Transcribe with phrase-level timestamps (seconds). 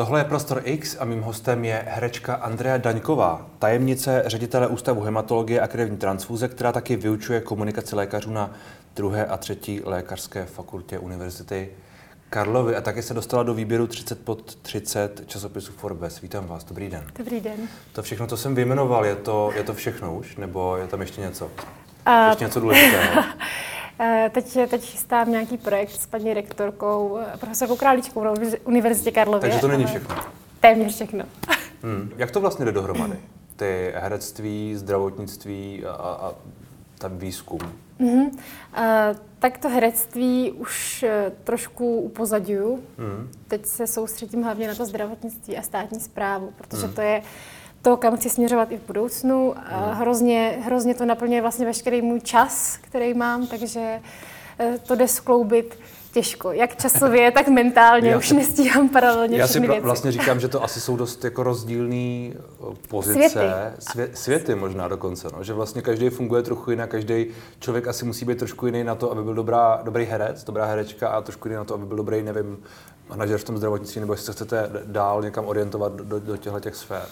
[0.00, 5.60] Tohle je Prostor X a mým hostem je herečka Andrea Daňková, tajemnice ředitele Ústavu hematologie
[5.60, 8.50] a krevní transfúze, která taky vyučuje komunikaci lékařů na
[8.96, 11.70] druhé a třetí lékařské fakultě Univerzity
[12.30, 16.20] Karlovy a také se dostala do výběru 30 pod 30 časopisu Forbes.
[16.20, 17.04] Vítám vás, dobrý den.
[17.18, 17.68] Dobrý den.
[17.92, 21.20] To všechno, co jsem vyjmenoval, je to, je to všechno už, nebo je tam ještě
[21.20, 21.50] něco?
[22.06, 22.28] A...
[22.28, 23.24] Ještě něco důležitého?
[24.02, 29.40] Eh, teď, teď chystám nějaký projekt s paní rektorkou, eh, profesorkou Králíčkou na Univerzitě Karlovy.
[29.40, 30.16] Takže to není všechno?
[30.60, 31.24] Téměř všechno.
[31.82, 32.10] Hmm.
[32.16, 33.18] Jak to vlastně jde dohromady?
[33.56, 36.34] Ty herectví, zdravotnictví a, a
[36.98, 37.58] ten výzkum?
[38.00, 38.28] Mm-hmm.
[38.28, 42.82] Uh, tak to herectví už uh, trošku upozadňuju.
[42.98, 43.30] Mm.
[43.48, 46.92] Teď se soustředím hlavně na to zdravotnictví a státní zprávu, protože mm.
[46.92, 47.22] to je
[47.82, 49.54] to, kam chci směřovat i v budoucnu.
[49.54, 49.92] Mm.
[49.92, 54.00] Hrozně, hrozně to naplňuje vlastně veškerý můj čas, který mám, takže
[54.60, 55.78] uh, to jde skloubit
[56.12, 56.52] těžko.
[56.52, 58.10] Jak časově, tak mentálně.
[58.10, 59.80] Já Už nestíhám paralelně Já si věci.
[59.80, 63.28] vlastně říkám, že to asi jsou dost jako rozdílný eh, pozice.
[63.28, 63.46] Světy.
[63.78, 65.28] Svě, světy možná dokonce.
[65.36, 65.44] No.
[65.44, 67.26] Že vlastně každý funguje trochu jinak, každý
[67.58, 71.08] člověk asi musí být trošku jiný na to, aby byl dobrá, dobrý herec, dobrá herečka
[71.08, 72.58] a trošku jiný na to, aby byl dobrý, nevím,
[73.08, 76.60] manažer v tom zdravotnictví, nebo jestli se chcete dál někam orientovat do, do, do těchto
[76.60, 77.02] těch sfér.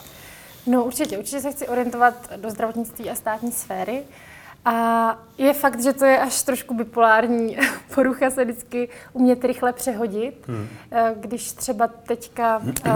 [0.68, 4.02] No určitě, určitě se chci orientovat do zdravotnictví a státní sféry.
[4.64, 7.56] A je fakt, že to je až trošku bipolární
[7.94, 10.48] porucha se vždycky umět rychle přehodit.
[10.48, 10.68] Hmm.
[10.92, 12.92] Eh, když třeba teďka uh,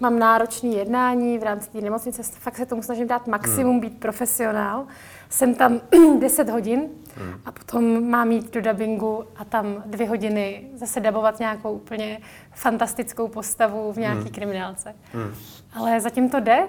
[0.00, 3.80] mám náročné jednání v rámci té nemocnice, fakt se tomu snažím dát maximum, hmm.
[3.80, 4.86] být profesionál.
[5.28, 5.80] Jsem tam
[6.18, 7.34] 10 hodin hmm.
[7.44, 12.20] a potom mám jít do dubbingu a tam dvě hodiny zase dabovat nějakou úplně
[12.54, 14.30] fantastickou postavu v nějaký hmm.
[14.30, 14.94] kriminálce.
[15.12, 15.34] Hmm.
[15.74, 16.68] Ale zatím to jde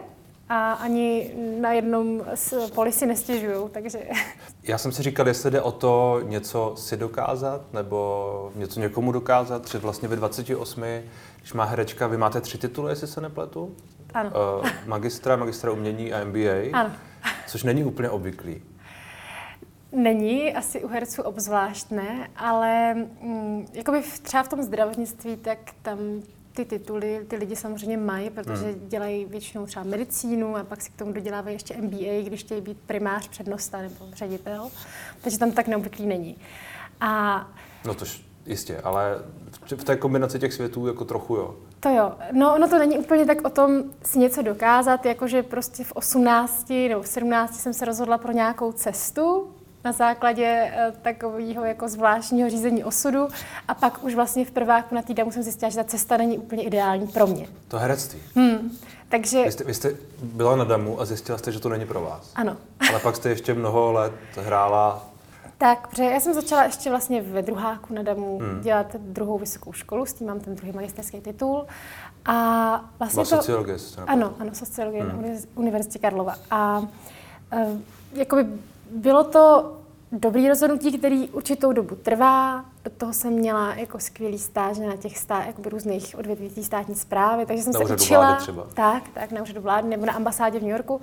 [0.51, 2.21] a ani na jednom
[2.75, 3.99] poli si nestěžují, takže...
[4.63, 9.67] Já jsem si říkal, jestli jde o to něco si dokázat, nebo něco někomu dokázat,
[9.67, 10.83] že vlastně ve 28,
[11.39, 13.75] když má herečka, vy máte tři tituly, jestli se nepletu?
[14.13, 14.31] Ano.
[14.59, 16.79] Uh, magistra, magistra umění a MBA.
[16.79, 16.91] Ano.
[17.47, 18.61] Což není úplně obvyklý.
[19.91, 25.97] Není, asi u herců obzvlášť ne, ale mm, jakoby třeba v tom zdravotnictví, tak tam
[26.65, 28.87] ty tituly ty lidi samozřejmě mají, protože hmm.
[28.87, 32.77] dělají většinou třeba medicínu a pak si k tomu dodělávají ještě MBA, když chtějí být
[32.85, 34.69] primář, přednosta nebo ředitel.
[35.21, 36.37] Takže tam tak neobvyklý není.
[37.01, 37.47] A...
[37.85, 38.05] No to
[38.45, 39.17] jistě, ale
[39.75, 41.55] v té kombinaci těch světů jako trochu jo.
[41.79, 42.11] To jo.
[42.31, 46.69] No ono to není úplně tak o tom si něco dokázat, jakože prostě v 18
[46.69, 49.47] nebo v 17 jsem se rozhodla pro nějakou cestu,
[49.83, 53.27] na základě eh, takového jako zvláštního řízení osudu
[53.67, 56.63] a pak už vlastně v prváku na týdnu jsem zjistila, že ta cesta není úplně
[56.63, 57.47] ideální pro mě.
[57.67, 58.19] To herectví.
[58.35, 58.77] Hmm.
[59.09, 59.43] Takže...
[59.43, 59.91] Vy jste, vy jste
[60.23, 62.31] byla na Damu a zjistila jste, že to není pro vás.
[62.35, 62.57] Ano.
[62.89, 65.11] Ale pak jste ještě mnoho let hrála
[65.61, 68.61] tak, protože já jsem začala ještě vlastně ve druháku na DAMu hmm.
[68.61, 71.65] dělat druhou vysokou školu, s tím mám ten druhý magisterský titul.
[72.25, 73.35] A vlastně to...
[73.35, 73.77] sociologie.
[74.07, 75.21] Ano, ano, sociologie hmm.
[75.21, 76.35] na Univerzitě Karlova.
[76.51, 76.87] A uh,
[78.13, 78.45] jakoby
[78.91, 79.73] bylo to
[80.11, 82.65] dobrý rozhodnutí, který určitou dobu trvá.
[82.83, 87.45] Do toho jsem měla jako skvělý stáž na těch stá, jakoby různých odvětví státní zprávy,
[87.45, 88.21] takže jsem na se učila.
[88.21, 88.67] Vlády třeba.
[88.73, 91.01] Tak, tak, na úřadu vlády nebo na ambasádě v New Yorku.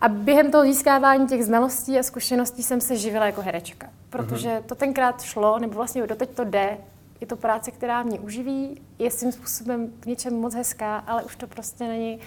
[0.00, 3.88] A během toho získávání těch znalostí a zkušeností jsem se živila jako herečka.
[4.10, 4.62] Protože mm-hmm.
[4.62, 6.78] to tenkrát šlo, nebo vlastně doteď to jde.
[7.20, 11.36] Je to práce, která mě uživí, je svým způsobem v něčem moc hezká, ale už
[11.36, 12.18] to prostě není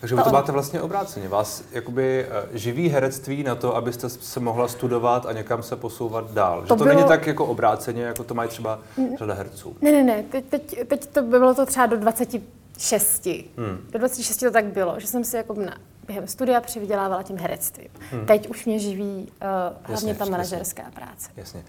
[0.00, 1.28] takže vy to máte vlastně obráceně.
[1.28, 6.32] Vás jakoby eh, živí herectví na to, abyste se mohla studovat a někam se posouvat
[6.32, 6.60] dál.
[6.60, 6.88] To že to bylo...
[6.88, 8.78] není tak jako obráceně, jako to mají třeba
[9.18, 9.76] řada herců.
[9.80, 10.22] Ne, ne, ne.
[10.22, 13.26] Teď, teď, teď to by bylo to třeba do 26.
[13.56, 13.78] Hmm.
[13.90, 17.88] Do 26 to tak bylo, že jsem si jako na, během studia přivydělávala tím herectvím.
[18.10, 18.26] Hmm.
[18.26, 19.48] Teď už mě živí uh,
[19.82, 20.94] hlavně jasně, ta manažerská jasně.
[21.00, 21.30] práce.
[21.36, 21.64] Jasně.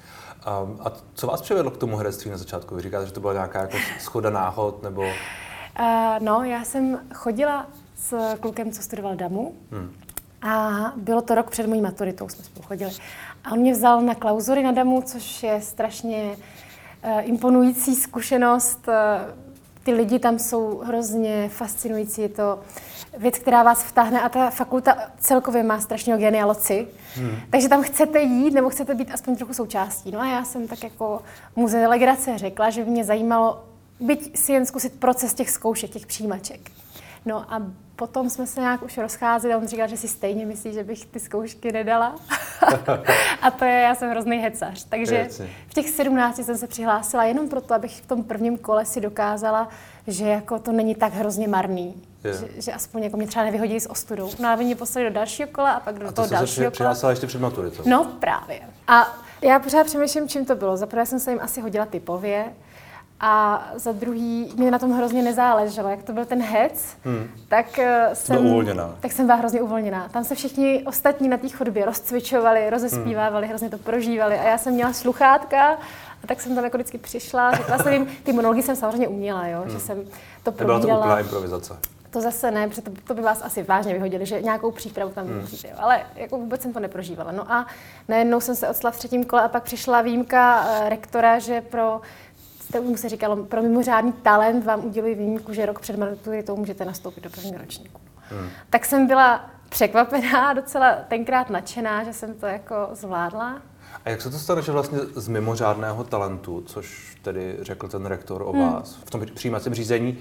[0.64, 2.76] Um, a co vás přivedlo k tomu herectví na začátku?
[2.76, 5.02] Vy říkáte, že to byla nějaká jako schoda náhod, nebo...
[5.02, 5.08] Uh,
[6.20, 7.68] no, já jsem chodila
[7.98, 9.54] s klukem, co studoval DAMu.
[9.72, 9.92] Hmm.
[10.42, 12.92] A bylo to rok před mojí maturitou, jsme spolu chodili.
[13.44, 16.36] A on mě vzal na klauzury na DAMu, což je strašně
[17.04, 18.88] uh, imponující zkušenost.
[18.88, 18.94] Uh,
[19.84, 22.22] ty lidi tam jsou hrozně fascinující.
[22.22, 22.60] Je to
[23.18, 26.88] věc, která vás vtáhne a ta fakulta celkově má strašného genialoci.
[27.16, 27.32] Hmm.
[27.50, 30.12] Takže tam chcete jít nebo chcete být aspoň trochu součástí.
[30.12, 31.22] No a já jsem tak jako
[31.56, 33.64] muze legrace řekla, že by mě zajímalo
[34.00, 36.72] byť si jen zkusit proces těch zkoušek, těch přijímaček.
[37.26, 37.62] No a
[37.98, 41.06] potom jsme se nějak už rozcházeli a on říkal, že si stejně myslí, že bych
[41.06, 42.16] ty zkoušky nedala.
[43.42, 44.86] a to je, já jsem hrozný hecař.
[44.90, 45.28] Takže
[45.68, 49.70] v těch 17 jsem se přihlásila jenom proto, abych v tom prvním kole si dokázala,
[50.08, 52.04] že jako to není tak hrozně marný.
[52.24, 54.30] Že, že, aspoň jako mě třeba nevyhodí s ostudou.
[54.40, 56.72] No a mě poslali do dalšího kola a pak do a to toho dalšího kola.
[56.72, 57.84] přihlásila ještě před maturitou.
[57.86, 58.60] No právě.
[58.88, 60.78] A já pořád přemýšlím, čím to bylo.
[60.78, 62.46] Zaprvé jsem se jim asi hodila typově,
[63.20, 65.90] A za druhý, mě na tom hrozně nezáleželo.
[65.90, 67.30] Jak to byl ten hec, hmm.
[67.48, 68.96] tak eh, jsem, uvolněná.
[69.00, 70.10] tak jsem byla hrozně uvolněná.
[70.10, 73.50] Tam se všichni ostatní na té chodbě rozcvičovali, rozespívávali, hmm.
[73.50, 74.40] hrozně to prožívali.
[74.40, 75.78] A já jsem měla sluchátka
[76.24, 79.48] a tak jsem tam jako vždycky přišla, řekla jsem jim, ty monology jsem samozřejmě uměla,
[79.48, 79.70] jo, hmm.
[79.70, 80.04] že jsem
[80.44, 80.80] to provídala.
[80.80, 81.78] Nebyla to úplná improvizace.
[82.10, 85.28] To zase ne, protože to, to by vás asi vážně vyhodili, že nějakou přípravu tam
[85.28, 85.42] hmm.
[85.42, 85.74] musíte, jo.
[85.80, 87.32] ale jako vůbec jsem to neprožívala.
[87.32, 87.68] No a
[88.08, 92.02] najednou jsem se odstala v třetím kole a pak přišla výjimka uh, rektora, že pro
[92.82, 97.24] mu se říkalo, pro mimořádný talent vám udělují výjimku, že rok před maturitou můžete nastoupit
[97.24, 98.02] do prvního ročníku.
[98.30, 98.50] Hmm.
[98.70, 103.62] Tak jsem byla překvapená, docela tenkrát nadšená, že jsem to jako zvládla.
[104.06, 108.42] A jak se to stane, že vlastně z mimořádného talentu, což tedy řekl ten rektor
[108.42, 108.74] o hmm.
[108.74, 110.18] vás, v tom přijímacím řízení,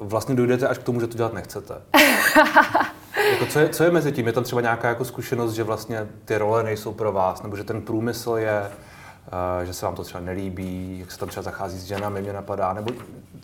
[0.00, 1.74] vlastně dojdete až k tomu, že to dělat nechcete?
[3.32, 4.26] jako co, je, co je mezi tím?
[4.26, 7.64] Je tam třeba nějaká jako zkušenost, že vlastně ty role nejsou pro vás, nebo že
[7.64, 8.70] ten průmysl je
[9.64, 12.72] že se vám to třeba nelíbí, jak se tam třeba zachází s ženami, mě napadá,
[12.72, 12.90] nebo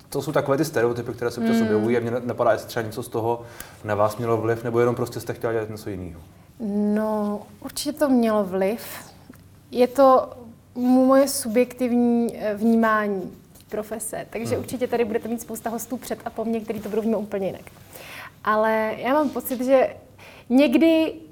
[0.08, 1.62] to jsou takové ty stereotypy, které se občas mm.
[1.62, 3.42] objevují a mě napadá, jestli třeba něco z toho
[3.84, 6.20] na vás mělo vliv, nebo jenom prostě jste chtěla dělat něco jiného.
[6.94, 8.82] No, určitě to mělo vliv.
[9.70, 10.30] Je to
[10.74, 13.32] moje subjektivní eh, vnímání
[13.68, 14.60] profese, takže mm.
[14.60, 17.46] určitě tady budete mít spousta hostů před a po mně, který to budou vnímat úplně
[17.46, 17.64] jinak.
[18.44, 19.96] Ale já mám pocit, že
[20.48, 21.31] někdy Eh,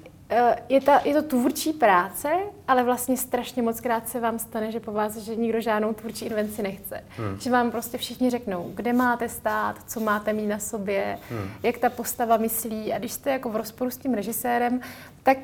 [0.69, 2.29] je, ta, je to tvůrčí práce,
[2.67, 6.25] ale vlastně strašně moc krát se vám stane, že po vás, že nikdo žádnou tvůrčí
[6.25, 7.03] invenci nechce.
[7.17, 7.39] Hmm.
[7.39, 11.49] Že vám prostě všichni řeknou, kde máte stát, co máte mít na sobě, hmm.
[11.63, 12.93] jak ta postava myslí.
[12.93, 14.81] A když jste jako v rozporu s tím režisérem,
[15.23, 15.37] tak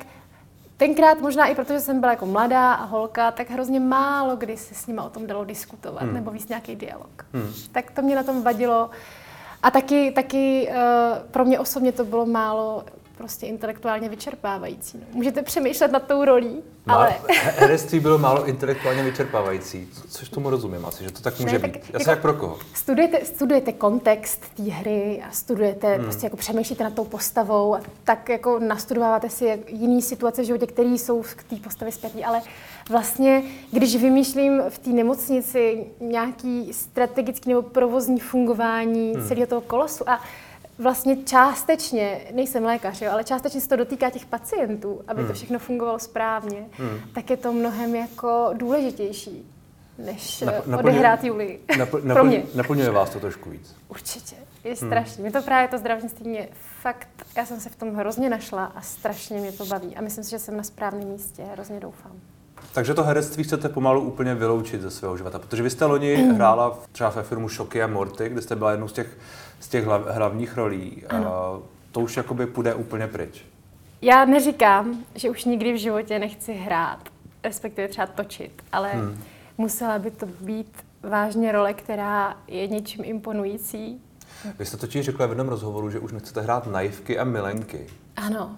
[0.76, 4.74] tenkrát možná i protože jsem byla jako mladá a holka, tak hrozně málo kdy se
[4.74, 6.14] s nima o tom dalo diskutovat hmm.
[6.14, 7.26] nebo víc nějaký dialog.
[7.32, 7.52] Hmm.
[7.72, 8.90] Tak to mě na tom vadilo.
[9.62, 12.84] A taky, taky uh, pro mě osobně to bylo málo
[13.18, 14.98] prostě intelektuálně vyčerpávající.
[14.98, 15.04] No.
[15.12, 17.14] Můžete přemýšlet nad tou rolí, Má, ale...
[17.56, 21.72] Herectví bylo málo intelektuálně vyčerpávající, což tomu rozumím asi, že to tak může ne, být.
[21.72, 22.58] Tak jako, jak pro koho?
[22.74, 26.04] Studujete, studujete kontext té hry a studujete, hmm.
[26.04, 30.66] prostě jako přemýšlíte nad tou postavou a tak jako nastudováváte si jiný situace v životě,
[30.66, 32.40] které jsou k té postavě zpětní, ale
[32.88, 33.42] vlastně,
[33.72, 39.28] když vymýšlím v té nemocnici nějaký strategický nebo provozní fungování hmm.
[39.28, 40.20] celého toho kolosu a
[40.78, 45.28] vlastně částečně, nejsem lékař, jo, ale částečně se to dotýká těch pacientů, aby hmm.
[45.28, 47.00] to všechno fungovalo správně, hmm.
[47.14, 49.50] tak je to mnohem jako důležitější,
[49.98, 51.60] než Nap, naplňuje, odehrát Julii.
[51.78, 52.42] Napl, Pro mě.
[52.54, 53.76] Naplňuje vás to trošku víc.
[53.88, 54.36] Určitě.
[54.64, 54.76] Je hmm.
[54.76, 55.14] strašně.
[55.14, 55.22] Hmm.
[55.22, 56.48] Mě to právě to zdravotnictví mě
[56.80, 59.96] fakt, já jsem se v tom hrozně našla a strašně mě to baví.
[59.96, 61.42] A myslím si, že jsem na správném místě.
[61.52, 62.12] Hrozně doufám.
[62.72, 66.34] Takže to herectví chcete pomalu úplně vyloučit ze svého života, protože vy jste loni mm.
[66.34, 69.18] hrála třeba ve filmu Šoky a Morty, kde jste byla jednou z těch,
[69.60, 71.02] z těch hlav, hlavních rolí.
[71.06, 71.14] A
[71.92, 73.44] to už jakoby půjde úplně pryč.
[74.02, 76.98] Já neříkám, že už nikdy v životě nechci hrát,
[77.44, 79.18] respektive třeba točit, ale hmm.
[79.58, 84.00] musela by to být vážně role, která je něčím imponující.
[84.58, 87.86] Vy jste totiž řekla v jednom rozhovoru, že už nechcete hrát naivky a milenky.
[88.16, 88.56] Ano.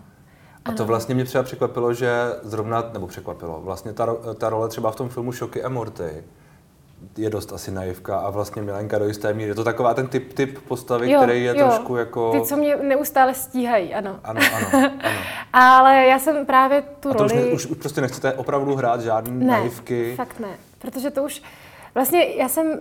[0.64, 2.12] A to vlastně mě třeba překvapilo, že
[2.42, 6.24] zrovna, nebo překvapilo, vlastně ta, ta role třeba v tom filmu Šoky a Morty
[7.16, 9.50] je dost asi naivka a vlastně Milenka do jisté míry.
[9.50, 11.66] Je to taková ten typ, typ postavy, jo, který je jo.
[11.66, 12.32] trošku jako...
[12.32, 14.20] Ty, co mě neustále stíhají, ano.
[14.24, 14.90] Ano, ano, ano.
[15.52, 17.34] Ale já jsem právě tu a to roli...
[17.34, 20.14] Už, ne, už, už prostě nechcete opravdu hrát žádné ne, naivky?
[20.16, 20.58] fakt ne.
[20.78, 21.42] Protože to už...
[21.94, 22.78] Vlastně já jsem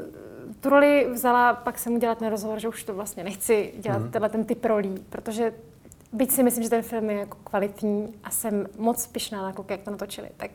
[0.60, 4.12] tu roli vzala, pak jsem udělat na rozhovor, že už to vlastně nechci dělat mm.
[4.12, 5.54] tenhle ten typ rolí, protože
[6.14, 9.74] byť si myslím, že ten film je jako kvalitní a jsem moc pišná na kluky,
[9.74, 10.52] jak to natočili, tak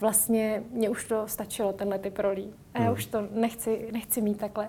[0.00, 2.54] vlastně mě už to stačilo, tenhle typ rolí.
[2.74, 2.94] A já hmm.
[2.94, 4.68] už to nechci, nechci mít takhle.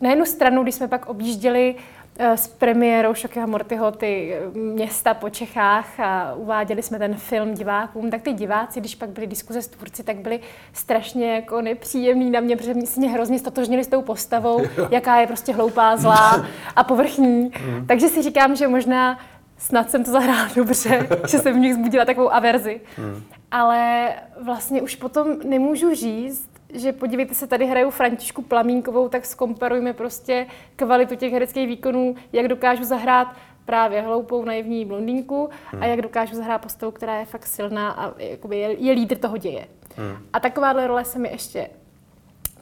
[0.00, 5.14] Na jednu stranu, když jsme pak objížděli uh, s premiérou Šokyho Mortyho ty eh, města
[5.14, 9.62] po Čechách a uváděli jsme ten film divákům, tak ty diváci, když pak byly diskuze
[9.62, 10.40] s tvůrci, tak byli
[10.72, 15.20] strašně jako nepříjemní na mě, protože mě se mě hrozně stotožnili s tou postavou, jaká
[15.20, 16.46] je prostě hloupá, zlá
[16.76, 17.50] a povrchní.
[17.54, 17.86] Hmm.
[17.86, 19.18] Takže si říkám, že možná
[19.60, 22.80] snad jsem to zahrála dobře, že jsem v nich zbudila takovou averzi.
[22.96, 23.22] Hmm.
[23.50, 29.92] Ale vlastně už potom nemůžu říct, že podívejte se, tady hraju Františku Plamínkovou, tak zkomparujme
[29.92, 33.28] prostě kvalitu těch hereckých výkonů, jak dokážu zahrát
[33.64, 35.82] právě hloupou naivní blondýnku hmm.
[35.82, 39.36] a jak dokážu zahrát postavu, která je fakt silná a jakoby je, je lídr toho
[39.36, 39.66] děje.
[39.96, 40.16] Hmm.
[40.32, 41.70] A takováhle role se mi ještě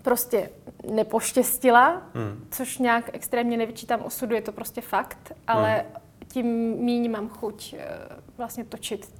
[0.02, 0.50] prostě
[0.92, 2.44] nepoštěstila, hmm.
[2.50, 7.74] což nějak extrémně nevyčítám osudu, je to prostě fakt, ale hmm tím míň mám chuť
[7.78, 7.98] eh,
[8.38, 9.10] vlastně točit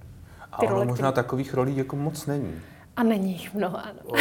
[0.61, 2.61] ty A role, možná takových rolí jako moc není.
[2.97, 4.21] A není jich mnoho, ano.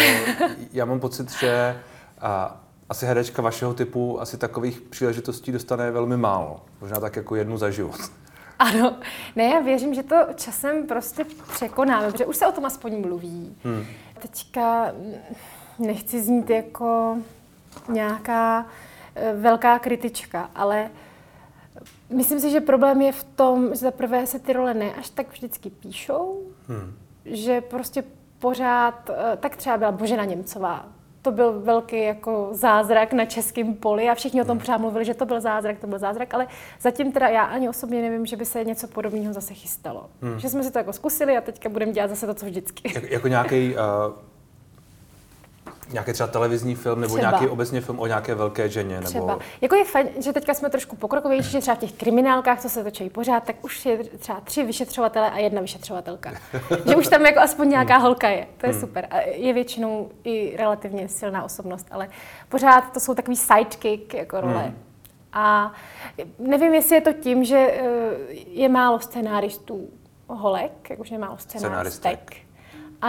[0.73, 1.79] Já mám pocit, že
[2.21, 6.65] a, asi herečka vašeho typu asi takových příležitostí dostane velmi málo.
[6.81, 7.99] Možná tak jako jednu za život.
[8.59, 8.95] Ano,
[9.35, 13.55] ne, já věřím, že to časem prostě překonáme, protože už se o tom aspoň mluví.
[13.63, 13.85] Hmm.
[14.19, 14.91] Teďka
[15.79, 17.17] nechci znít jako
[17.89, 18.65] nějaká
[19.15, 20.89] eh, velká kritička, ale
[22.09, 25.09] myslím si, že problém je v tom, že za prvé se ty role ne až
[25.09, 26.93] tak vždycky píšou, hmm.
[27.25, 28.03] že prostě
[28.39, 30.85] pořád, eh, tak třeba byla Božena Němcová,
[31.21, 34.59] to byl velký jako zázrak na českém poli a všichni o tom hmm.
[34.59, 36.47] pořád mluvili, že to byl zázrak, to byl zázrak, ale
[36.81, 40.09] zatím teda já ani osobně nevím, že by se něco podobného zase chystalo.
[40.21, 40.39] Hmm.
[40.39, 42.91] Že jsme si to jako zkusili a teďka budeme dělat zase to, co vždycky.
[42.95, 44.26] Jak, jako nějaký uh
[45.91, 47.29] Nějaký třeba televizní film nebo třeba.
[47.29, 48.95] nějaký obecně film o nějaké velké ženě?
[48.95, 49.07] Nebo...
[49.07, 49.39] Třeba.
[49.61, 52.83] Jako je fajn, že teďka jsme trošku pokrokovější, že třeba v těch kriminálkách, co se
[52.83, 56.31] točí pořád, tak už je třeba tři vyšetřovatele a jedna vyšetřovatelka.
[56.85, 58.03] že už tam jako aspoň nějaká hmm.
[58.03, 58.47] holka je.
[58.57, 58.81] To je hmm.
[58.81, 59.07] super.
[59.11, 62.09] A je většinou i relativně silná osobnost, ale
[62.49, 64.63] pořád to jsou takový sidekick jako role.
[64.63, 64.75] Hmm.
[65.33, 65.73] A
[66.39, 67.83] nevím, jestli je to tím, že eh,
[68.47, 69.89] je málo scénáristů
[70.27, 72.35] holek, jakože je málo scénáristek.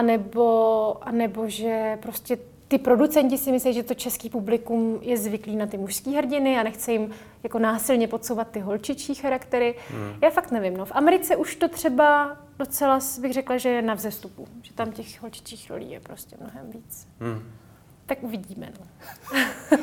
[0.02, 5.56] Nebo, a nebo že prostě ty producenti si myslí, že to český publikum je zvyklý
[5.56, 7.10] na ty mužské hrdiny a nechce jim
[7.42, 9.74] jako násilně podsouvat ty holčičí charaktery.
[9.90, 10.12] Hmm.
[10.22, 10.76] Já fakt nevím.
[10.76, 10.84] No.
[10.84, 14.48] V Americe už to třeba docela bych řekla, že je na vzestupu.
[14.62, 17.08] Že tam těch holčičích rolí je prostě mnohem víc.
[17.20, 17.42] Hmm.
[18.06, 18.72] Tak uvidíme.
[18.80, 18.86] No.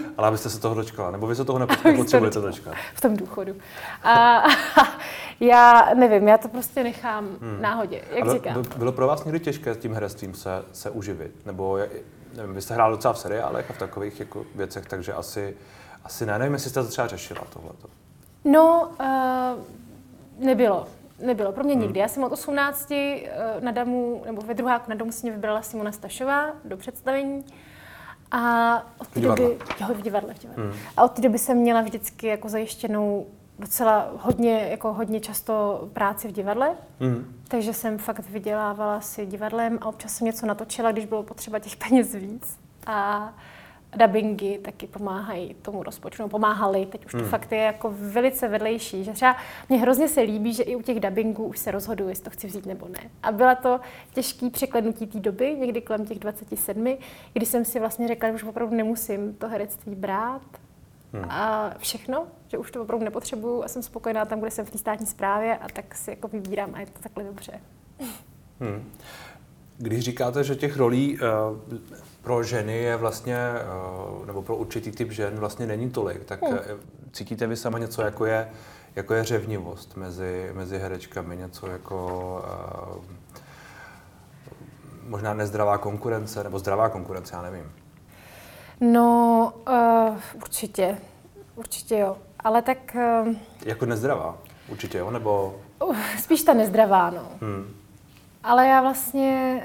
[0.17, 2.73] Ale abyste se toho dočkala, nebo vy se toho nepotřebujete dočkat?
[2.93, 3.55] V tom důchodu.
[4.03, 4.43] A,
[5.39, 7.61] já nevím, já to prostě nechám hmm.
[7.61, 8.63] náhodě, jak bylo, říkám.
[8.77, 11.45] Bylo pro vás někdy těžké s tím herectvím se, se uživit?
[11.45, 11.77] Nebo
[12.35, 15.57] nevím, vy jste hrál docela v seriálech a v takových jako věcech, takže asi,
[16.03, 16.39] asi ne.
[16.39, 17.87] Nevím, jestli jste to třeba řešila tohleto.
[18.45, 20.87] No, uh, nebylo.
[21.19, 21.81] Nebylo, pro mě hmm.
[21.81, 21.99] nikdy.
[21.99, 22.97] Já jsem od 18 uh,
[23.59, 27.45] na damu, nebo ve druháku na damu si mě vybrala Simona Stašová do představení.
[28.31, 30.63] A od té doby, jo, v divadle, v divadle.
[30.63, 30.73] Hmm.
[30.97, 33.27] A od té doby jsem měla vždycky jako zajištěnou
[33.59, 37.35] docela hodně, jako hodně často práci v divadle, mm.
[37.47, 41.75] takže jsem fakt vydělávala si divadlem a občas jsem něco natočila, když bylo potřeba těch
[41.89, 42.59] peněz víc.
[42.87, 43.33] A
[43.95, 47.25] dubbingy taky pomáhají tomu rozpočtu, no pomáhali, teď už to mm.
[47.25, 49.35] fakt je jako velice vedlejší, že třeba
[49.69, 52.47] mě hrozně se líbí, že i u těch dubbingů už se rozhoduji, jestli to chci
[52.47, 53.09] vzít nebo ne.
[53.23, 53.79] A byla to
[54.13, 56.97] těžký překlenutí té doby, někdy kolem těch 27,
[57.33, 60.41] kdy jsem si vlastně řekla, že už opravdu nemusím to herectví brát,
[61.21, 61.31] hmm.
[61.31, 64.77] a všechno, že už to opravdu nepotřebuju a jsem spokojená tam, kde jsem v té
[64.77, 67.59] státní správě a tak si jako vybírám a je to takhle dobře.
[68.59, 68.91] Hmm.
[69.77, 71.27] Když říkáte, že těch rolí uh,
[72.21, 73.37] pro ženy je vlastně,
[74.17, 76.59] uh, nebo pro určitý typ žen vlastně není tolik, tak hmm.
[77.11, 78.49] cítíte vy sama něco, jako je,
[78.95, 82.43] jako je řevnivost mezi, mezi herečkami, něco jako
[82.97, 83.03] uh,
[85.07, 87.71] možná nezdravá konkurence, nebo zdravá konkurence, já nevím.
[88.81, 90.97] No, uh, určitě.
[91.55, 92.17] Určitě jo.
[92.39, 92.77] Ale tak...
[93.25, 94.37] Uh, jako nezdravá?
[94.69, 95.59] Určitě jo, nebo...
[95.83, 97.27] Uh, spíš ta nezdravá, no.
[97.41, 97.75] Hmm.
[98.43, 99.61] Ale já vlastně...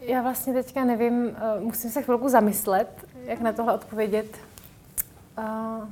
[0.00, 4.38] Já vlastně teďka nevím, uh, musím se chvilku zamyslet, jak na tohle odpovědět.
[5.38, 5.88] Uh,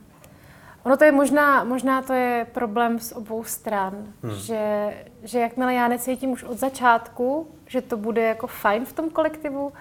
[0.83, 4.35] ono to je možná, možná to je problém z obou stran, hmm.
[4.35, 9.11] že, že jakmile já necítím už od začátku, že to bude jako fajn v tom
[9.11, 9.73] kolektivu,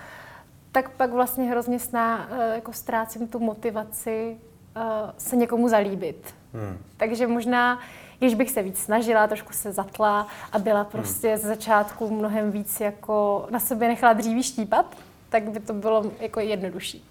[0.72, 4.38] tak pak vlastně hrozně sná, eh, jako ztrácím tu motivaci
[4.76, 4.84] uh,
[5.18, 6.36] se někomu zalíbit.
[6.54, 6.78] Hmm.
[6.98, 7.80] Takže možná,
[8.20, 11.38] když bych se víc snažila, trošku se zatla a byla prostě hmm.
[11.38, 14.96] z začátku mnohem víc jako na sobě nechala dříví štípat,
[15.30, 17.06] tak by to bylo jako jednodušší.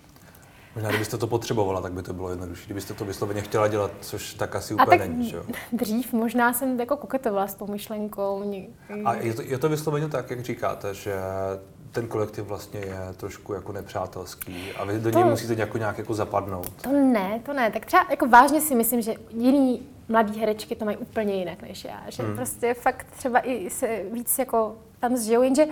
[0.75, 2.65] Možná, kdybyste to potřebovala, tak by to bylo jednodušší.
[2.65, 5.43] Kdybyste to vysloveně chtěla dělat, což tak asi úplně tak není, že?
[5.73, 8.53] Dřív možná jsem jako koketovala s tou myšlenkou.
[9.05, 11.15] A je to, je to vysloveně tak, jak říkáte, že
[11.93, 16.15] ten kolektiv vlastně je trošku jako nepřátelský a vy do něj musíte jako nějak jako
[16.15, 16.83] zapadnout.
[16.83, 17.71] To ne, to ne.
[17.71, 21.85] Tak třeba jako vážně si myslím, že jiný mladý herečky to mají úplně jinak než
[21.85, 22.03] já.
[22.09, 22.37] Že hmm.
[22.37, 25.67] prostě fakt třeba i se víc jako tam zžijou, jenže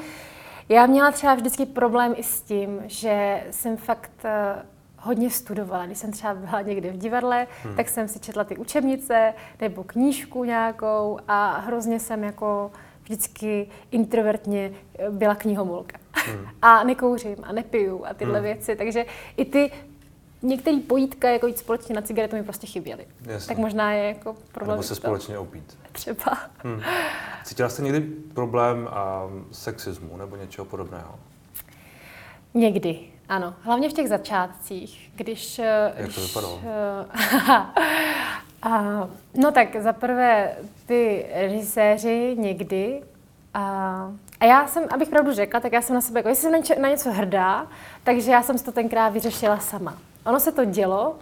[0.68, 4.62] já měla třeba vždycky problém i s tím, že jsem fakt uh,
[4.98, 5.86] hodně studovala.
[5.86, 7.76] Když jsem třeba byla někde v divadle, hmm.
[7.76, 12.70] tak jsem si četla ty učebnice nebo knížku nějakou a hrozně jsem jako
[13.02, 15.98] vždycky introvertně eh, byla knihomolka.
[16.26, 16.48] Hmm.
[16.62, 18.44] A nekouřím a nepiju a tyhle hmm.
[18.44, 18.76] věci.
[18.76, 19.04] Takže
[19.36, 19.72] i ty
[20.42, 23.06] některé pojítka, jako jít společně na cigaretu, mi prostě chyběly.
[23.22, 23.48] Jasně.
[23.48, 24.76] Tak možná je jako problém.
[24.76, 25.78] Nebo se společně opít.
[25.92, 26.38] Třeba.
[26.58, 26.80] Hmm.
[27.44, 28.00] Cítila jste někdy
[28.34, 31.18] problém a sexismu nebo něčeho podobného?
[32.54, 33.54] Někdy, ano.
[33.62, 35.58] Hlavně v těch začátcích, když...
[35.58, 36.60] Eh, Jak když, to vypadalo?
[38.62, 40.56] A, no tak za prvé
[40.86, 43.02] ty režiséři někdy
[43.56, 46.82] a, a já jsem, abych pravdu řekla, tak já jsem na sebe, jako, jestli jsem
[46.82, 47.66] na něco hrdá,
[48.04, 49.98] takže já jsem si to tenkrát vyřešila sama.
[50.24, 51.16] Ono se to dělo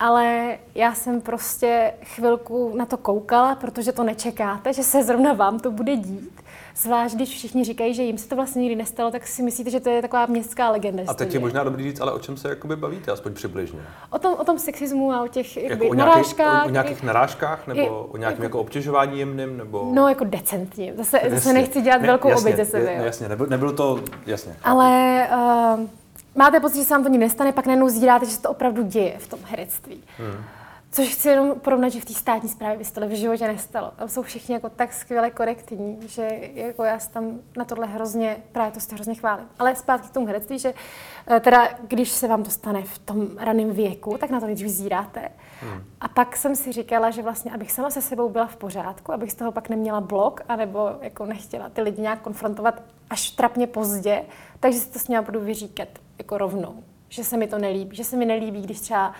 [0.00, 5.60] ale já jsem prostě chvilku na to koukala, protože to nečekáte, že se zrovna vám
[5.60, 6.42] to bude dít.
[6.78, 9.80] Zvlášť, když všichni říkají, že jim se to vlastně nikdy nestalo, tak si myslíte, že
[9.80, 11.02] to je taková městská legenda.
[11.06, 13.80] A teď je možná dobrý říct, ale o čem se jakoby bavíte, aspoň přibližně?
[14.10, 16.64] O tom, o tom sexismu a o těch jako o nějakých, narážkách.
[16.64, 19.90] O, o nějakých narážkách, nebo i, o nějakém jako, jako obtěžování jemným, nebo...
[19.94, 20.94] No, jako decentně.
[20.96, 21.30] Zase, jasně.
[21.30, 22.94] zase nechci dělat ne, velkou oběť ze sebe.
[22.94, 23.04] Jo.
[23.04, 24.56] Jasně, nebylo, nebylo to, jasně.
[24.64, 25.80] Ale uh,
[26.34, 28.82] máte pocit, že se vám to nikdy nestane, pak najednou zíráte, že se to opravdu
[28.82, 30.00] děje v tom herectví.
[30.18, 30.44] Hmm.
[30.90, 33.92] Což chci jenom porovnat, že v té státní správě by se to v životě nestalo.
[33.96, 38.36] Tam jsou všichni jako tak skvěle korektní, že jako já se tam na tohle hrozně,
[38.52, 39.46] právě to se hrozně chválím.
[39.58, 40.74] Ale zpátky k tomu herectví, že
[41.26, 44.68] eh, teda když se vám to stane v tom raném věku, tak na to nejdřív
[44.68, 45.28] zíráte.
[45.60, 45.84] Hmm.
[46.00, 49.32] A pak jsem si říkala, že vlastně, abych sama se sebou byla v pořádku, abych
[49.32, 54.24] z toho pak neměla blok, anebo jako nechtěla ty lidi nějak konfrontovat až trapně pozdě,
[54.60, 56.82] takže si to s ním budu vyříkat jako rovnou.
[57.08, 57.96] Že se mi to nelíbí.
[57.96, 59.12] Že se mi nelíbí, když třeba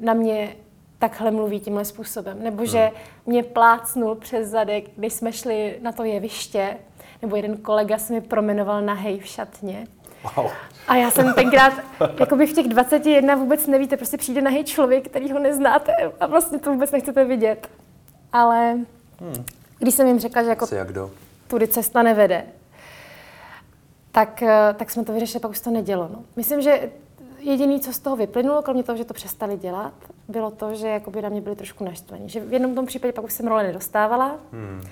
[0.00, 0.56] na mě
[0.98, 2.42] takhle mluví tímhle způsobem.
[2.42, 2.96] Nebo že hmm.
[3.26, 6.76] mě plácnul přes zadek, když jsme šli na to jeviště,
[7.22, 9.86] nebo jeden kolega se mi promenoval na hej v šatně.
[10.36, 10.50] Wow.
[10.88, 11.72] A já jsem tenkrát,
[12.20, 16.26] jako by v těch 21 vůbec nevíte, prostě přijde nahý člověk, který ho neznáte a
[16.26, 17.68] vlastně to vůbec nechcete vidět.
[18.32, 18.72] Ale
[19.20, 19.44] hmm.
[19.78, 20.88] když jsem jim řekla, že jako jak
[21.48, 22.44] tudy cesta nevede,
[24.12, 26.08] tak, eh, tak jsme to vyřešili, pak už to nedělo.
[26.12, 26.24] No.
[26.36, 26.90] Myslím, že
[27.44, 29.92] jediné, co z toho vyplynulo, kromě toho, že to přestali dělat,
[30.28, 32.28] bylo to, že jakoby na mě byli trošku naštvaní.
[32.28, 34.82] Že v jednom tom případě pak už jsem role nedostávala hmm.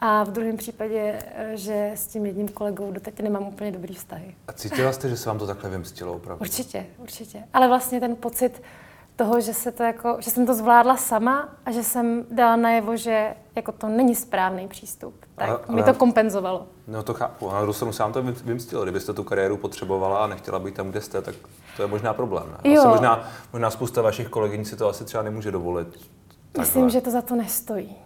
[0.00, 4.34] a v druhém případě, eh, že s tím jedním kolegou doteď nemám úplně dobrý vztahy.
[4.48, 6.40] A cítila jste, že se vám to takhle vymstilo opravdu?
[6.40, 7.44] Určitě, určitě.
[7.52, 8.62] Ale vlastně ten pocit
[9.16, 12.96] toho, že, se to jako, že jsem to zvládla sama a že jsem dala najevo,
[12.96, 16.66] že jako to není správný přístup, tak ale, mi to kompenzovalo.
[16.86, 18.82] No to chápu, ale Rusenu se vám to vymstilo.
[18.82, 21.34] Kdybyste tu kariéru potřebovala a nechtěla být tam, kde jste, tak
[21.76, 22.44] to je možná problém.
[22.50, 22.78] Ne?
[22.78, 25.88] Asi možná, možná spousta vašich kolegyň si to asi třeba nemůže dovolit.
[25.88, 26.60] Takhle.
[26.60, 27.96] Myslím, že to za to nestojí.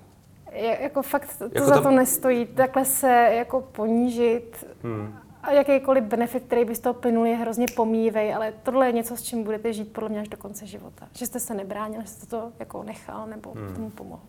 [0.53, 1.83] Je, jako fakt to jako za to...
[1.83, 2.47] to nestojí.
[2.47, 5.19] Takhle se jako ponížit hmm.
[5.43, 9.17] a jakýkoliv benefit, který by z toho plynul, je hrozně pomývej, ale tohle je něco,
[9.17, 11.09] s čím budete žít podle mě až do konce života.
[11.13, 13.75] Že jste se nebránil, že jste to jako nechal nebo hmm.
[13.75, 14.23] tomu pomohl.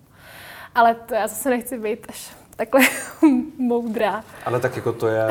[0.76, 2.82] Ale to já zase nechci být až takhle
[3.58, 4.24] moudrá.
[4.46, 5.28] Ale tak jako to je,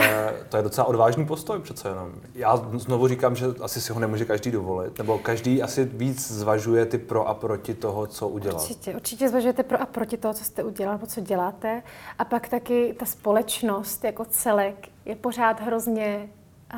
[0.48, 2.12] to je docela odvážný postoj přece jenom.
[2.34, 6.86] Já znovu říkám, že asi si ho nemůže každý dovolit, nebo každý asi víc zvažuje
[6.86, 8.60] ty pro a proti toho, co udělal.
[8.60, 11.82] Určitě, určitě zvažujete pro a proti toho, co jste udělal, nebo co děláte.
[12.18, 16.28] A pak taky ta společnost jako celek je pořád hrozně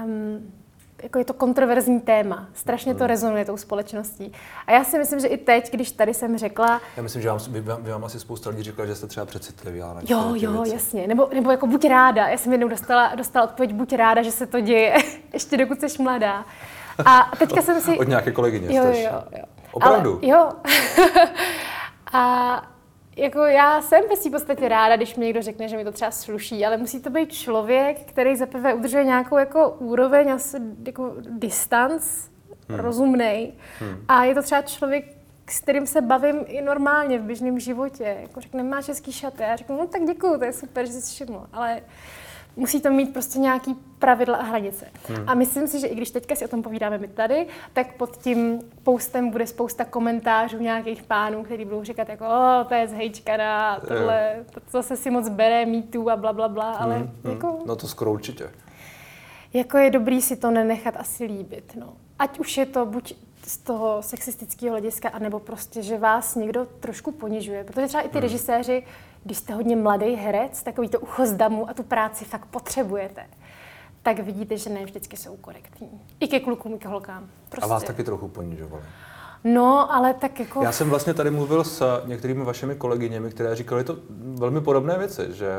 [0.05, 0.53] um,
[1.03, 2.49] jako je to kontroverzní téma.
[2.55, 3.09] Strašně to hmm.
[3.09, 4.33] rezonuje tou společností.
[4.67, 6.81] A já si myslím, že i teď, když tady jsem řekla...
[6.97, 9.95] Já myslím, že vám, by, by vám asi spousta lidí řekla, že jste třeba přecitlivá
[9.95, 10.77] na Jo, jo, věci.
[10.77, 11.07] jasně.
[11.07, 12.29] Nebo, nebo jako buď ráda.
[12.29, 14.95] Já jsem jednou dostala, dostala odpověď, buď ráda, že se to děje,
[15.33, 16.45] ještě dokud jsi mladá.
[17.05, 17.99] A teďka jsem si...
[17.99, 19.45] Od nějaké kolegyně jo, jo, jo.
[19.73, 20.11] Opravdu?
[20.11, 20.53] Ale, jo.
[22.13, 22.78] a
[23.19, 26.11] jako já jsem ve svým podstatě ráda, když mi někdo řekne, že mi to třeba
[26.11, 32.29] sluší, ale musí to být člověk, který zaprvé udržuje nějakou jako úroveň, asi jako distanc,
[32.69, 32.79] hmm.
[32.79, 33.53] rozumnej.
[33.79, 34.05] Hmm.
[34.09, 35.05] A je to třeba člověk,
[35.51, 38.17] s kterým se bavím i normálně v běžném životě.
[38.23, 39.43] Jako řekne, máš hezký šaty.
[39.43, 41.47] Já řeknu, no tak děkuju, to je super, že jsi všiml.
[41.53, 41.81] Ale
[42.59, 44.87] musí to mít prostě nějaký pravidla a hranice.
[45.09, 45.25] Hmm.
[45.27, 48.17] A myslím si, že i když teďka si o tom povídáme my tady, tak pod
[48.17, 53.81] tím postem bude spousta komentářů nějakých pánů, kteří budou říkat jako, o, to je zhejčkaná,
[53.81, 57.33] tohle, to, to se si moc bere, mýtů a bla, bla, bla, ale hmm, hmm.
[57.33, 57.59] jako...
[57.67, 58.51] No to skoro určitě.
[59.53, 61.93] Jako je dobrý si to nenechat asi líbit, no.
[62.19, 67.13] Ať už je to buď z toho sexistického hlediska, anebo prostě, že vás někdo trošku
[67.13, 67.65] ponižuje.
[67.65, 68.23] Protože třeba i ty hmm.
[68.23, 68.83] režiséři
[69.25, 73.27] když jste hodně mladý herec, takový to ucho z damu a tu práci fakt potřebujete,
[74.03, 76.01] tak vidíte, že ne vždycky jsou korektní.
[76.21, 77.29] I ke klukům, i ke holkám.
[77.49, 77.65] Prostě.
[77.65, 78.83] A vás taky trochu ponižovali.
[79.45, 80.63] No, ale tak jako...
[80.63, 83.97] Já jsem vlastně tady mluvil s některými vašimi kolegyněmi, které říkali to
[84.35, 85.53] velmi podobné věci, že,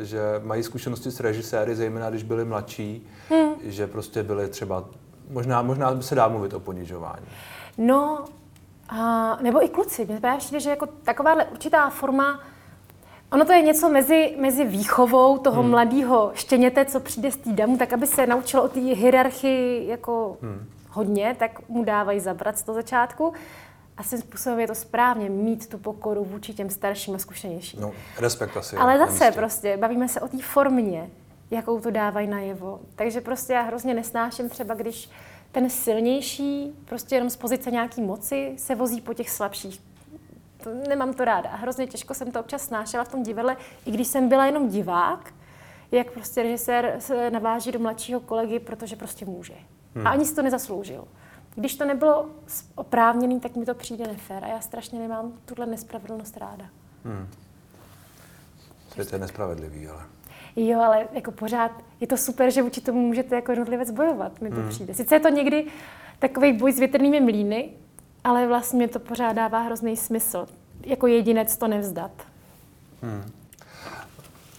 [0.00, 3.54] že mají zkušenosti s režiséry, zejména když byli mladší, hmm.
[3.62, 4.84] že prostě byli třeba,
[5.30, 7.26] možná, možná se dá mluvit o ponižování.
[7.78, 8.24] No,
[8.88, 10.04] a, nebo i kluci.
[10.04, 12.40] Mně přijde, že jako takováhle určitá forma
[13.32, 15.70] Ono to je něco mezi, mezi výchovou toho hmm.
[15.70, 20.36] mladého štěněte, co přijde z té damu, tak aby se naučilo o té hierarchii jako
[20.42, 20.66] hmm.
[20.90, 23.32] hodně, tak mu dávají zabrat z toho začátku.
[23.96, 27.80] A svým způsobem je to správně mít tu pokoru vůči těm starším a zkušenějším.
[27.80, 28.76] No, respekt asi.
[28.76, 29.32] Ale zase nemyslím.
[29.32, 31.10] prostě, bavíme se o té formě,
[31.50, 32.80] jakou to dávají najevo.
[32.96, 35.10] Takže prostě já hrozně nesnáším třeba, když
[35.52, 39.80] ten silnější, prostě jenom z pozice nějaký moci, se vozí po těch slabších
[40.66, 41.50] to, nemám to ráda.
[41.50, 45.34] Hrozně těžko jsem to občas snášela v tom divadle, i když jsem byla jenom divák,
[45.92, 49.54] jak prostě režisér se naváží do mladšího kolegy, protože prostě může.
[49.94, 50.06] Hmm.
[50.06, 51.04] A ani si to nezasloužil.
[51.54, 52.26] Když to nebylo
[52.74, 56.64] oprávněné, tak mi to přijde nefér a já strašně nemám tuhle nespravedlnost ráda.
[57.04, 57.28] Hmm.
[58.94, 60.02] To je nespravedlivý, ale...
[60.56, 64.50] Jo, ale jako pořád je to super, že vůči tomu můžete jako jednotlivec bojovat, mi
[64.50, 64.68] to hmm.
[64.68, 64.94] přijde.
[64.94, 65.66] Sice je to někdy
[66.18, 67.70] takový boj s větrnými mlýny,
[68.26, 70.46] ale vlastně mi to pořád dává hrozný smysl.
[70.86, 72.10] Jako jedinec to nevzdat.
[73.02, 73.32] Hmm.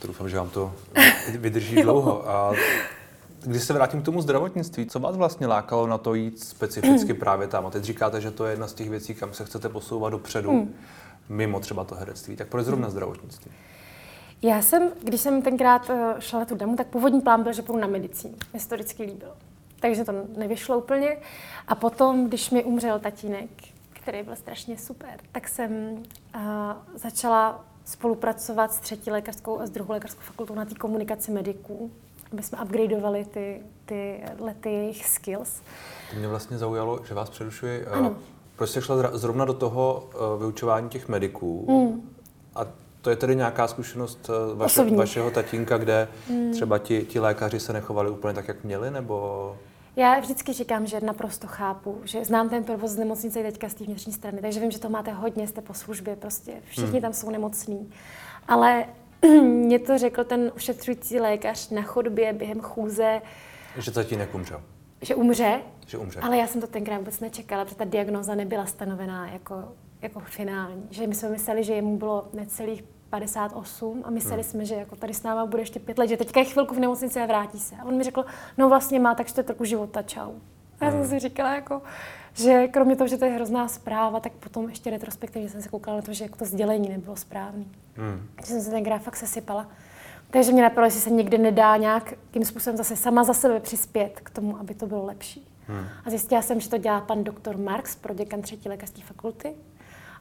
[0.07, 0.73] Doufám, že vám to
[1.37, 2.29] vydrží dlouho.
[2.29, 2.53] A
[3.43, 7.19] když se vrátím k tomu zdravotnictví, co vás vlastně lákalo na to jít specificky mm.
[7.19, 7.65] právě tam?
[7.65, 10.51] A teď říkáte, že to je jedna z těch věcí, kam se chcete posouvat dopředu,
[10.51, 10.73] mm.
[11.29, 12.35] mimo třeba to herectví.
[12.35, 12.91] Tak proč zrovna mm.
[12.91, 13.51] zdravotnictví?
[14.41, 17.61] Já jsem, když jsem tenkrát eh, šla na tu damu, tak původní plán byl, že
[17.61, 18.35] půjdu na medicínu.
[18.53, 19.31] Mně se to vždycky líbilo.
[19.79, 21.17] Takže to nevyšlo úplně.
[21.67, 23.49] A potom, když mi umřel tatínek,
[23.93, 25.71] který byl strašně super, tak jsem
[26.35, 26.41] uh,
[26.95, 31.91] začala spolupracovat s třetí lékařskou a s druhou lékařskou fakultou na té komunikaci mediků,
[32.33, 35.61] aby jsme upgradeovali ty, ty lety jejich skills.
[36.11, 37.81] To mě vlastně zaujalo, že vás přerušuji.
[37.87, 38.15] Eh, ano.
[38.55, 41.65] Proč jste šla zrovna do toho uh, vyučování těch mediků?
[41.71, 42.09] Mm.
[42.55, 42.65] A
[43.07, 46.51] to je tedy nějaká zkušenost vaše, vašeho tatínka, kde mm.
[46.51, 49.57] třeba ti, ti lékaři se nechovali úplně tak, jak měli, nebo...
[49.95, 53.83] Já vždycky říkám, že naprosto chápu, že znám ten provoz z nemocnice teďka z té
[53.83, 57.01] vnitřní strany, takže vím, že to máte hodně, jste po službě, prostě všichni hmm.
[57.01, 57.91] tam jsou nemocní.
[58.47, 58.85] Ale
[59.41, 63.21] mě to řekl ten ušetřující lékař na chodbě během chůze.
[63.77, 64.61] Že tatínek umřel.
[65.01, 66.19] Že umře, že umře.
[66.19, 69.63] Ale já jsem to tenkrát vůbec nečekala, protože ta diagnoza nebyla stanovená jako,
[70.01, 70.87] jako finální.
[70.91, 74.51] Že my jsme mysleli, že jemu bylo necelých 58 a mysleli hmm.
[74.51, 76.79] jsme, že jako tady s náma bude ještě pět let, že teďka je chvilku v
[76.79, 77.75] nemocnici a vrátí se.
[77.75, 78.25] A on mi řekl,
[78.57, 80.31] no vlastně má tak čtvrt roku života, čau.
[80.79, 81.09] A já jsem hmm.
[81.09, 81.81] si říkala, jako,
[82.33, 85.97] že kromě toho, že to je hrozná zpráva, tak potom ještě retrospektivně jsem se koukala
[85.97, 87.65] na to, že jako to sdělení nebylo správné.
[87.95, 88.27] Hmm.
[88.39, 89.69] Že jsem se ten graf fakt sesypala.
[90.29, 94.29] Takže mě napadlo, jestli se někdy nedá nějakým způsobem zase sama za sebe přispět k
[94.29, 95.47] tomu, aby to bylo lepší.
[95.67, 95.85] Hmm.
[96.05, 99.53] A zjistila jsem, že to dělá pan doktor Marx, pro děkan třetí lékařské fakulty.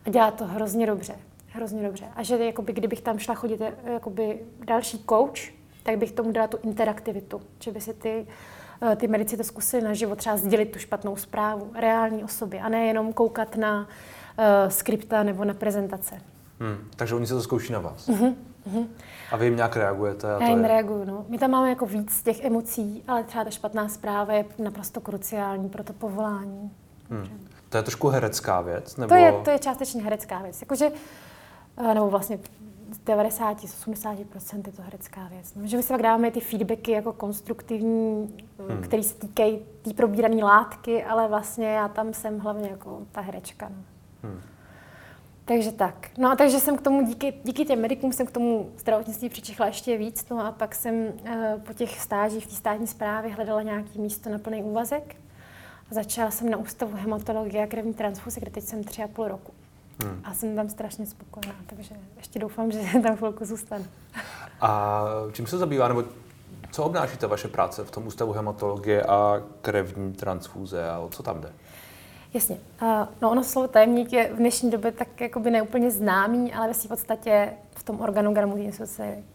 [0.07, 1.15] A dělá to hrozně dobře
[1.57, 2.05] hrozně dobře.
[2.17, 6.47] A že jakoby, kdybych tam šla chodit eh, jakoby další coach, tak bych tomu dala
[6.47, 8.27] tu interaktivitu, že by si ty,
[8.83, 12.69] eh, ty medici to zkusili na život třeba sdělit tu špatnou zprávu reální osobě a
[12.69, 13.89] ne jenom koukat na
[14.39, 16.21] uh, skripta nebo na prezentace.
[16.61, 18.09] Hmm, takže oni se to zkouší na vás.
[18.09, 18.35] Uh-huh,
[18.71, 18.87] uh-huh.
[19.33, 20.35] A vy jim nějak reagujete?
[20.35, 20.69] A Já jim je...
[20.69, 21.25] reaguju, no.
[21.29, 25.69] My tam máme jako víc těch emocí, ale třeba ta špatná zpráva je naprosto kruciální
[25.69, 26.71] pro to povolání.
[27.11, 27.49] Hmm.
[27.69, 28.97] To je trošku herecká věc?
[28.97, 29.09] Nebo...
[29.09, 30.61] To, je, to je částečně herecká věc.
[30.61, 30.99] Jakože Eh,
[31.95, 32.39] nebo vlastně
[32.91, 35.55] z 90, 80% je to herecká věc.
[35.55, 38.83] No, že my si pak dáváme ty feedbacky jako konstruktivní, eh, hmm.
[38.83, 43.21] které se týkají té tý probírané látky, ale vlastně já tam jsem hlavně jako ta
[43.21, 43.69] herečka.
[43.69, 43.83] No.
[44.23, 44.41] Hmm.
[45.45, 46.11] Takže tak.
[46.19, 49.67] No a takže jsem k tomu, díky, díky těm medikům jsem k tomu zdravotnictví přičichla
[49.67, 50.29] ještě víc.
[50.29, 51.13] No a pak jsem uh,
[51.67, 55.17] po těch stážích v té státní správě hledala nějaký místo na plný úvazek.
[55.91, 59.29] A začala jsem na ústavu hematologie a krevní transfuze, kde teď jsem tři a půl
[59.29, 59.53] roku.
[60.03, 60.21] Hmm.
[60.25, 63.85] A jsem tam strašně spokojená, takže ještě doufám, že tam chvilku zůstanu.
[64.61, 66.05] A čím se zabývá, nebo
[66.71, 71.23] co obnáší ta vaše práce v tom ústavu hematologie a krevní transfúze a o co
[71.23, 71.53] tam jde?
[72.35, 72.59] Jasně.
[73.23, 76.89] No ono slovo tajemník je v dnešní době tak jakoby neúplně známý, ale ve v
[76.89, 78.73] podstatě v tom organogramu je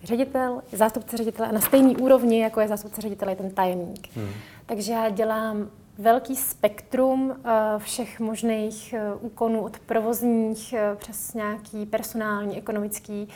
[0.04, 4.16] ředitel, je zástupce ředitele a na stejný úrovni, jako je zástupce ředitele, je ten tajemník.
[4.16, 4.30] Hmm.
[4.66, 5.70] Takže já dělám
[6.02, 13.28] velký spektrum eh, všech možných eh, úkonů od provozních eh, přes nějaký personální, ekonomický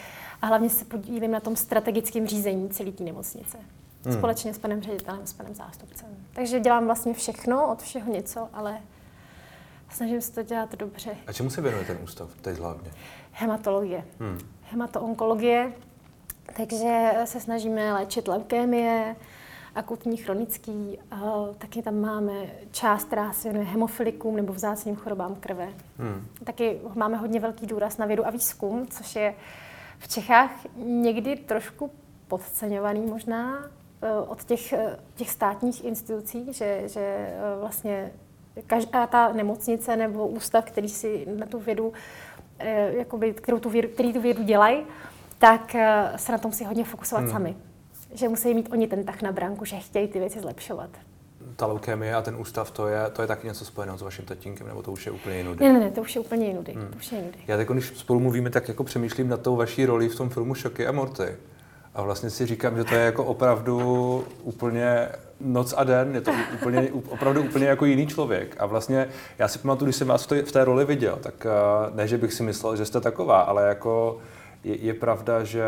[0.41, 3.57] a hlavně se podílím na tom strategickém řízení celé té nemocnice.
[4.05, 4.13] Hmm.
[4.13, 6.07] Společně s panem ředitelem, s panem zástupcem.
[6.33, 8.77] Takže dělám vlastně všechno, od všeho něco, ale
[9.89, 11.17] snažím se to dělat dobře.
[11.27, 12.91] A čemu se věnuje ten ústav teď hlavně?
[13.31, 14.03] Hematologie.
[14.19, 14.39] Hmm.
[14.71, 15.73] Hematoonkologie.
[16.57, 19.15] Takže se snažíme léčit leukémie,
[19.75, 20.99] akutní, chronický.
[21.57, 22.33] Taky tam máme
[22.71, 25.69] část, která se věnuje hemofilikům nebo vzácným chorobám krve.
[25.97, 26.27] Hmm.
[26.43, 29.35] Taky máme hodně velký důraz na vědu a výzkum, což je
[29.99, 31.91] v Čechách někdy trošku
[32.27, 33.69] podceňovaný možná
[34.01, 38.11] e, od těch, e, těch státních institucí, že, že vlastně
[38.67, 41.93] každá ta nemocnice nebo ústav, který si na tu vědu,
[42.89, 44.83] jakoby, kterou tu vědu, který tu vědu dělají,
[45.37, 45.75] tak
[46.15, 47.33] se na tom si hodně fokusovat hmm.
[47.33, 47.55] sami
[48.17, 50.89] že musí mít oni ten tah na branku, že chtějí ty věci zlepšovat.
[51.55, 54.67] Ta leukemie a ten ústav, to je, to je taky něco spojeného s vaším tatínkem,
[54.67, 55.55] nebo to už je úplně jiný?
[55.59, 56.59] Ne, ne, ne, to už je úplně jiný.
[56.75, 56.87] Hmm.
[56.87, 57.31] To už je jiný.
[57.47, 60.55] Já tak, když spolu mluvíme, tak jako přemýšlím na tou vaší roli v tom filmu
[60.55, 61.35] Šoky a Morty.
[61.95, 66.31] A vlastně si říkám, že to je jako opravdu úplně noc a den, je to
[66.53, 68.55] úplně, opravdu úplně jako jiný člověk.
[68.59, 71.45] A vlastně já si pamatuju, když jsem vás v té, v té roli viděl, tak
[71.45, 71.49] eh,
[71.95, 74.19] ne, že bych si myslel, že jste taková, ale jako
[74.65, 75.63] je, je pravda, že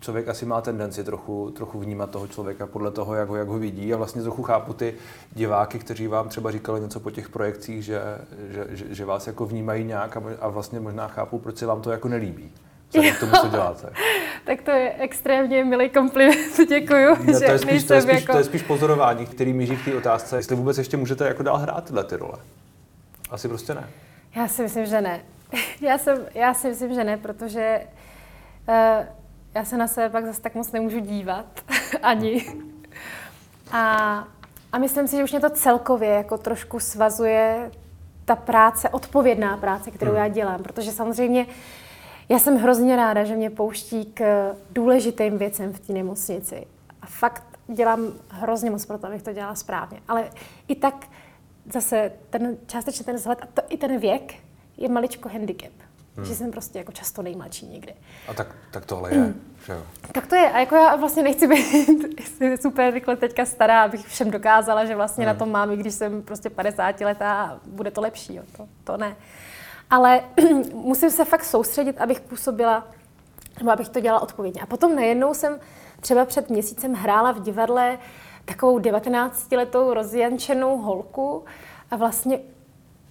[0.00, 3.58] člověk asi má tendenci trochu, trochu vnímat toho člověka podle toho, jak ho, jak ho
[3.58, 4.94] vidí a vlastně trochu chápu ty
[5.32, 8.02] diváky, kteří vám třeba říkali něco po těch projekcích, že,
[8.48, 11.82] že, že, že vás jako vnímají nějak a, a vlastně možná chápu, proč se vám
[11.82, 12.52] to jako nelíbí.
[12.90, 13.92] Co k tomu, co děláte.
[14.44, 17.08] tak to je extrémně milý kompliment, děkuju.
[17.08, 18.32] No, to, je spíš, to, je spíš, jako...
[18.32, 21.56] to je spíš pozorování, který míří k té otázce, jestli vůbec ještě můžete jako dál
[21.58, 22.38] hrát tyhle ty role.
[23.30, 23.88] Asi prostě ne.
[24.36, 25.20] Já si myslím, že ne.
[25.80, 27.86] já, jsem, já si myslím, že ne, protože
[28.68, 29.06] uh,
[29.54, 31.46] já se na sebe pak zase tak moc nemůžu dívat.
[32.02, 32.46] Ani.
[33.72, 34.24] A,
[34.72, 37.70] a myslím si, že už mě to celkově jako trošku svazuje
[38.24, 40.20] ta práce, odpovědná práce, kterou hmm.
[40.20, 41.46] já dělám, protože samozřejmě
[42.28, 46.66] já jsem hrozně ráda, že mě pouští k důležitým věcem v té nemocnici.
[47.02, 50.00] A fakt dělám hrozně moc pro to, abych to dělala správně.
[50.08, 50.30] Ale
[50.68, 51.06] i tak
[51.72, 54.34] zase ten částečně ten vzhled a to, i ten věk
[54.78, 55.72] je maličko handicap.
[56.16, 56.26] Hmm.
[56.26, 57.94] Že jsem prostě jako často nejmladší někdy.
[58.28, 59.40] A tak, tak tohle je, hmm.
[59.66, 59.82] že jo?
[60.12, 60.50] Tak to je.
[60.50, 65.24] A jako já vlastně nechci být super rychle teďka stará, abych všem dokázala, že vlastně
[65.24, 65.34] hmm.
[65.34, 68.34] na tom mám, i když jsem prostě 50 letá a bude to lepší.
[68.34, 68.42] Jo.
[68.56, 69.16] To, to ne.
[69.90, 70.24] Ale
[70.74, 72.88] musím se fakt soustředit, abych působila,
[73.58, 74.60] nebo abych to dělala odpovědně.
[74.60, 75.60] A potom najednou jsem
[76.00, 77.98] třeba před měsícem hrála v divadle
[78.44, 81.44] takovou 19-letou rozjančenou holku
[81.90, 82.40] a vlastně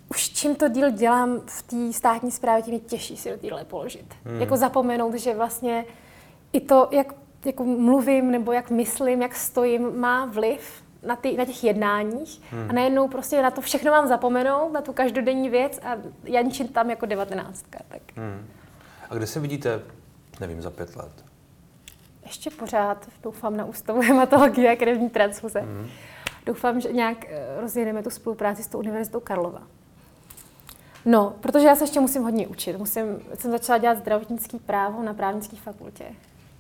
[0.10, 3.66] už čím to díl dělám v té státní správě, tím je těžší si do téhle
[3.66, 4.16] položit.
[4.26, 4.42] Hmm.
[4.42, 5.86] Jako zapomenout, že vlastně
[6.54, 7.14] i to, jak
[7.46, 12.70] jako mluvím nebo jak myslím, jak stojím, má vliv na, ty, na těch jednáních hmm.
[12.70, 16.90] a najednou prostě na to všechno mám zapomenout, na tu každodenní věc a jančit tam
[16.90, 17.80] jako devatenáctka.
[17.88, 18.02] Tak.
[18.16, 18.48] Hmm.
[19.10, 19.82] A kde se vidíte,
[20.40, 21.26] nevím, za pět let?
[22.26, 25.60] Ještě pořád doufám na ústavu hematologie a krevní transfuze.
[25.60, 25.88] Hmm.
[26.46, 29.62] Doufám, že nějak eh, rozjedeme tu spolupráci s tou univerzitou Karlova.
[31.08, 32.78] No, protože já se ještě musím hodně učit.
[32.78, 36.06] Musím, jsem začala dělat zdravotnický právo na právnické fakultě.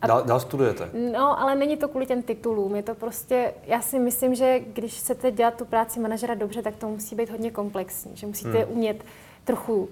[0.01, 0.89] A, dál, dál studujete?
[1.13, 2.75] No, ale není to kvůli těm titulům.
[2.75, 6.75] Je to prostě, já si myslím, že když chcete dělat tu práci manažera dobře, tak
[6.75, 8.11] to musí být hodně komplexní.
[8.15, 8.71] Že musíte hmm.
[8.71, 9.03] umět
[9.43, 9.89] trochu uh,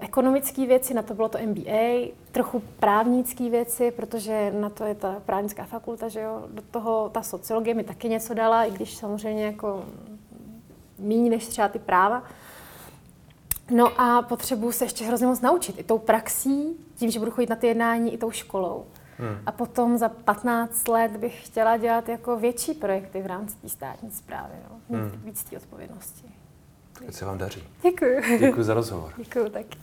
[0.00, 5.16] ekonomické věci, na to bylo to MBA, trochu právnické věci, protože na to je ta
[5.26, 6.42] právnická fakulta, že jo.
[6.50, 9.84] Do toho ta sociologie mi taky něco dala, i když samozřejmě jako
[10.98, 12.22] méně než třeba ty práva.
[13.70, 15.78] No a potřebuju se ještě hrozně moc naučit.
[15.78, 18.86] I tou praxí, tím, že budu chodit na ty jednání, i tou školou.
[19.18, 19.38] Hmm.
[19.46, 24.10] A potom za 15 let bych chtěla dělat jako větší projekty v rámci té státní
[24.10, 24.54] zprávy.
[24.70, 24.80] No.
[24.88, 25.22] Mít hmm.
[25.24, 26.24] víc té odpovědnosti.
[27.08, 27.62] Ať se vám daří.
[27.82, 28.38] Děkuji.
[28.38, 29.12] Děkuji za rozhovor.
[29.16, 29.78] Děkuji taky.